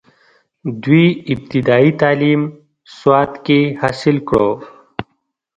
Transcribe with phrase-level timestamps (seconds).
[0.83, 2.41] دوي ابتدائي تعليم
[2.99, 4.49] سوات کښې حاصل کړو،